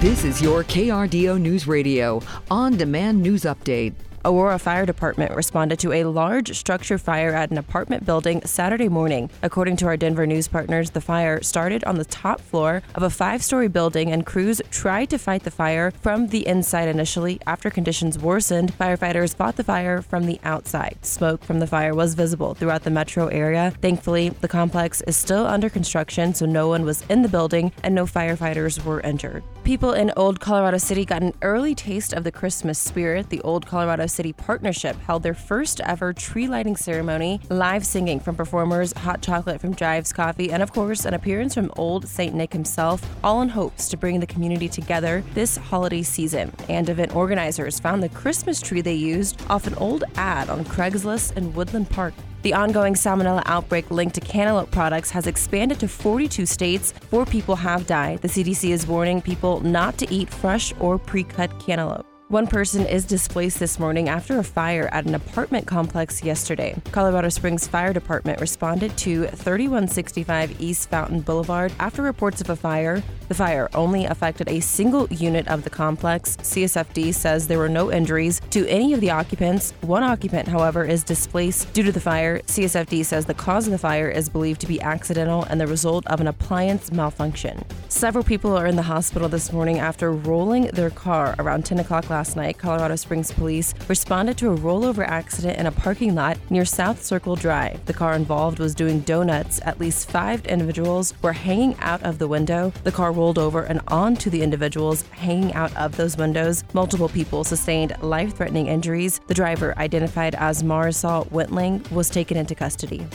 [0.00, 3.92] This is your KRDO News Radio on demand news update.
[4.22, 9.30] Aurora Fire Department responded to a large structure fire at an apartment building Saturday morning.
[9.42, 13.08] According to our Denver news partners, the fire started on the top floor of a
[13.08, 17.40] five story building, and crews tried to fight the fire from the inside initially.
[17.46, 20.98] After conditions worsened, firefighters fought the fire from the outside.
[21.00, 23.72] Smoke from the fire was visible throughout the metro area.
[23.80, 27.94] Thankfully, the complex is still under construction, so no one was in the building and
[27.94, 29.42] no firefighters were injured.
[29.64, 33.30] People in Old Colorado City got an early taste of the Christmas spirit.
[33.30, 38.36] The Old Colorado City Partnership held their first ever tree lighting ceremony, live singing from
[38.36, 42.34] performers, hot chocolate from Jives Coffee, and of course, an appearance from Old St.
[42.34, 46.52] Nick himself, all in hopes to bring the community together this holiday season.
[46.68, 51.36] And event organizers found the Christmas tree they used off an old ad on Craigslist
[51.36, 52.14] in Woodland Park.
[52.42, 56.92] The ongoing salmonella outbreak linked to cantaloupe products has expanded to 42 states.
[57.10, 58.22] Four people have died.
[58.22, 62.09] The CDC is warning people not to eat fresh or pre cut cantaloupe.
[62.30, 66.80] One person is displaced this morning after a fire at an apartment complex yesterday.
[66.92, 73.02] Colorado Springs Fire Department responded to 3165 East Fountain Boulevard after reports of a fire.
[73.26, 76.36] The fire only affected a single unit of the complex.
[76.36, 79.72] CSFD says there were no injuries to any of the occupants.
[79.80, 82.38] One occupant, however, is displaced due to the fire.
[82.42, 86.06] CSFD says the cause of the fire is believed to be accidental and the result
[86.06, 87.64] of an appliance malfunction.
[87.88, 92.08] Several people are in the hospital this morning after rolling their car around 10 o'clock
[92.08, 96.36] last last night, Colorado Springs police responded to a rollover accident in a parking lot
[96.50, 97.82] near South Circle Drive.
[97.86, 99.58] The car involved was doing donuts.
[99.64, 102.74] At least five individuals were hanging out of the window.
[102.84, 106.62] The car rolled over and onto the individuals hanging out of those windows.
[106.74, 109.18] Multiple people sustained life threatening injuries.
[109.26, 113.06] The driver, identified as Marisol Wentling, was taken into custody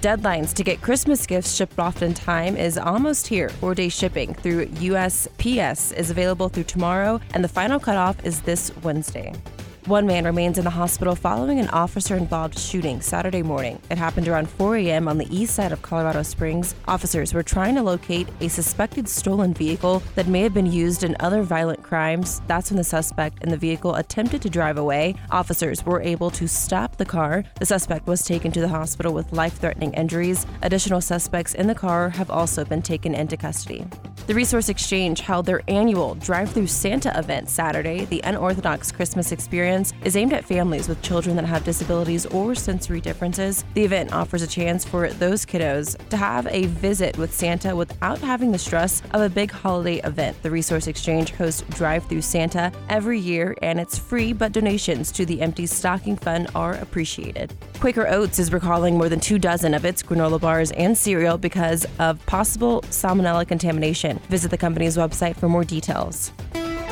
[0.00, 3.48] deadlines to get Christmas gifts shipped off in time is almost here.
[3.48, 8.74] Four day shipping through USPS is available through tomorrow, and the final cutoff is this
[8.82, 9.32] Wednesday.
[9.90, 13.82] One man remains in the hospital following an officer involved shooting Saturday morning.
[13.90, 15.08] It happened around 4 a.m.
[15.08, 16.76] on the east side of Colorado Springs.
[16.86, 21.16] Officers were trying to locate a suspected stolen vehicle that may have been used in
[21.18, 22.40] other violent crimes.
[22.46, 25.16] That's when the suspect in the vehicle attempted to drive away.
[25.32, 27.42] Officers were able to stop the car.
[27.58, 30.46] The suspect was taken to the hospital with life threatening injuries.
[30.62, 33.84] Additional suspects in the car have also been taken into custody.
[34.26, 38.04] The Resource Exchange held their annual Drive Through Santa event Saturday.
[38.04, 43.00] The unorthodox Christmas experience is aimed at families with children that have disabilities or sensory
[43.00, 43.64] differences.
[43.74, 48.18] The event offers a chance for those kiddos to have a visit with Santa without
[48.18, 50.40] having the stress of a big holiday event.
[50.42, 55.26] The Resource Exchange hosts Drive Through Santa every year, and it's free, but donations to
[55.26, 57.52] the Empty Stocking Fund are appreciated.
[57.80, 61.86] Quaker Oats is recalling more than two dozen of its granola bars and cereal because
[61.98, 64.18] of possible salmonella contamination.
[64.28, 66.30] Visit the company's website for more details.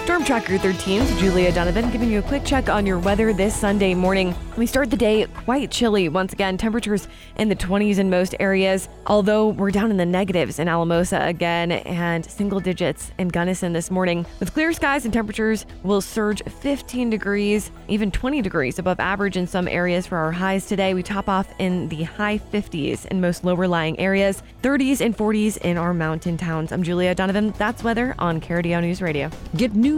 [0.08, 3.92] Storm Tracker 13's Julia Donovan giving you a quick check on your weather this Sunday
[3.92, 4.34] morning.
[4.56, 6.08] We start the day quite chilly.
[6.08, 10.58] Once again, temperatures in the 20s in most areas, although we're down in the negatives
[10.58, 14.24] in Alamosa again and single digits in Gunnison this morning.
[14.40, 19.46] With clear skies and temperatures will surge 15 degrees, even 20 degrees above average in
[19.46, 20.94] some areas for our highs today.
[20.94, 25.58] We top off in the high 50s in most lower lying areas, 30s and 40s
[25.58, 26.72] in our mountain towns.
[26.72, 27.52] I'm Julia Donovan.
[27.58, 29.30] That's weather on KRDO News Radio.
[29.54, 29.97] Get news